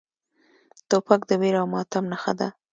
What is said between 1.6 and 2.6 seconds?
او ماتم نښه ده.